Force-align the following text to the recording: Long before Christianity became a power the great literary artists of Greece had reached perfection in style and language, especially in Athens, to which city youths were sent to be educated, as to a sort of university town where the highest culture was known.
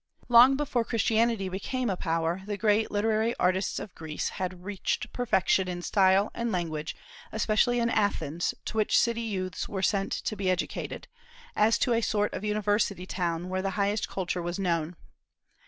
Long 0.29 0.55
before 0.55 0.83
Christianity 0.83 1.47
became 1.47 1.87
a 1.87 1.95
power 1.95 2.41
the 2.47 2.57
great 2.57 2.89
literary 2.89 3.35
artists 3.37 3.77
of 3.77 3.93
Greece 3.93 4.29
had 4.29 4.63
reached 4.63 5.13
perfection 5.13 5.67
in 5.67 5.83
style 5.83 6.31
and 6.33 6.51
language, 6.51 6.95
especially 7.31 7.79
in 7.79 7.87
Athens, 7.87 8.55
to 8.65 8.77
which 8.77 8.97
city 8.97 9.21
youths 9.21 9.69
were 9.69 9.83
sent 9.83 10.11
to 10.13 10.35
be 10.35 10.49
educated, 10.49 11.07
as 11.55 11.77
to 11.77 11.93
a 11.93 12.01
sort 12.01 12.33
of 12.33 12.43
university 12.43 13.05
town 13.05 13.47
where 13.47 13.61
the 13.61 13.69
highest 13.77 14.09
culture 14.09 14.41
was 14.41 14.57
known. 14.57 14.95